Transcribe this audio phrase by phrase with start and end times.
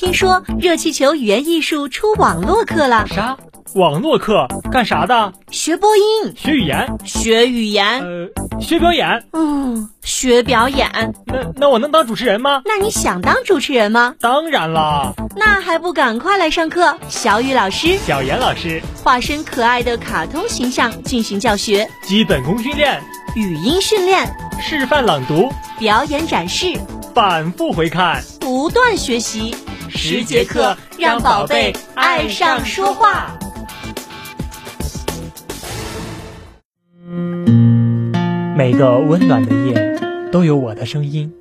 [0.00, 3.06] 听说热气球语言艺术出网络课了。
[3.06, 3.36] 啥？
[3.74, 5.34] 网络课干啥的？
[5.50, 9.22] 学播音，学语言，学语言，呃，学表演。
[9.34, 11.12] 嗯，学表演。
[11.26, 12.62] 那那我能当主持人吗？
[12.64, 14.14] 那你想当主持人吗？
[14.18, 15.12] 当然啦。
[15.36, 16.96] 那还不赶快来上课？
[17.10, 23.02] 小雨老师、小严老师化身可爱的卡通形象进行教学，基本功训练，
[23.36, 26.72] 语音训练，示范朗读，表演展示，
[27.14, 29.54] 反复回看，不断学习。
[29.90, 33.36] 十节课让宝贝爱上说话。
[38.56, 39.98] 每个温暖的夜
[40.30, 41.32] 都有我的声音，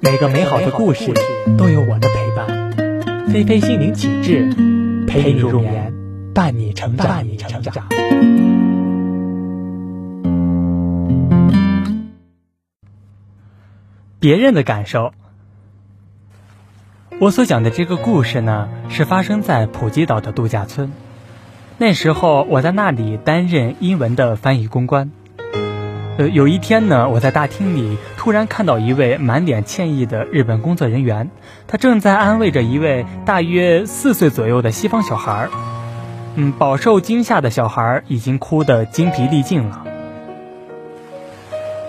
[0.00, 1.12] 每个美好的故事
[1.56, 3.28] 都有我的陪伴。
[3.28, 4.50] 菲菲心灵启智，
[5.06, 5.92] 陪你入眠，
[6.34, 7.06] 伴你成长。
[7.06, 7.88] 伴你成长。
[14.18, 15.12] 别人的感受。
[17.20, 20.90] 我所讲的这个故事呢，是发生在普吉岛的度假村。
[21.76, 25.10] 那时候我在那里担任英文的翻译公关。
[26.16, 31.28] 呃，有一天呢，我在大厅里突然看到一位满脸歉意的日本工作人员，
[31.66, 35.50] 他正在安慰着一位大约四岁左右的西方小孩儿
[36.36, 39.84] 嗯，饱受惊吓的小孩已经哭得精疲力尽了。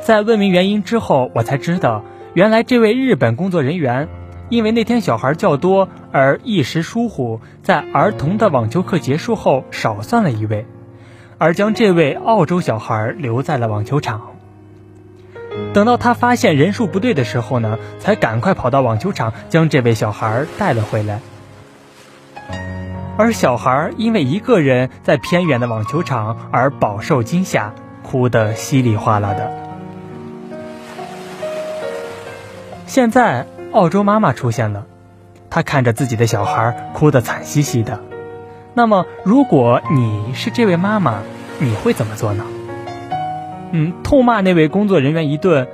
[0.04, 4.10] 在问明原因之后，我才知道，原来这位日本工作人员
[4.52, 10.66] 因为那天小孩较多而一时疏忽，在儿童的网球课结束后少算了一位。
[11.38, 14.34] 而将这位澳洲小孩留在了网球场。
[15.74, 21.22] 等到他发现人数不对的时候呢，才赶快跑到网球场将这位小孩带了回来。
[23.18, 29.50] 而小孩因为一个人在偏远的网球场而饱受惊吓，哭得稀里哗啦的。
[32.86, 34.86] 现在澳洲妈妈出现了，
[35.50, 38.02] 她看着自己的小孩哭得惨兮兮的。
[38.74, 41.20] 那么，如果你是这位妈妈，
[41.60, 42.46] 你会怎么做呢？
[43.72, 45.68] 嗯，痛骂那位工作人员一顿，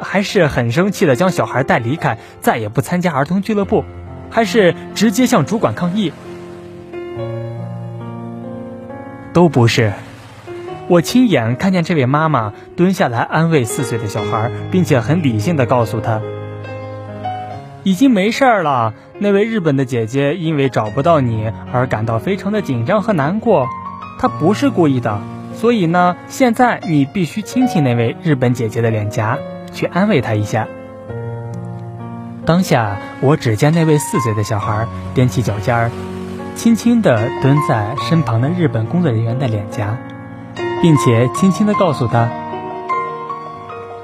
[0.00, 3.84] 还是很生气的将小孩带离开，再也不参加儿童俱乐部，
[4.30, 6.12] 还是直接向主管抗议？
[9.32, 9.92] 都不是。
[10.88, 16.20] 我亲眼看见这位妈妈蹲下来安慰四岁的小孩，并且很理性的告诉他。
[17.84, 18.92] 已经没事儿了。
[19.18, 23.68] 那位日本的姐姐因为找不到你而感到非常的紧张和难过，
[24.18, 25.20] 她不是故意的。
[25.54, 29.38] 所以呢，现在你必须亲亲那位日本姐姐的脸颊，
[29.72, 30.66] 去安慰她一下。
[32.44, 35.90] 当下，我只见那位四岁的小孩踮起脚尖儿，
[36.56, 39.96] 轻轻地蹲在身旁的日本工作人员的脸颊，
[40.82, 42.28] 并且轻轻地告诉他：“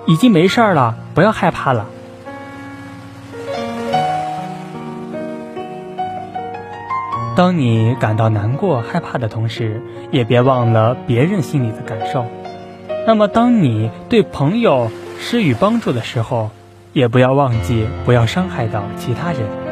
[0.07, 1.87] 已经没事儿了，不要害怕了。”
[7.41, 9.81] 当你感到难过、害怕的同时，
[10.11, 12.27] 也别忘了别人心里的感受。
[13.07, 16.51] 那么，当你对朋友施予帮助的时候，
[16.93, 19.70] 也不要忘记不要伤害到其他人。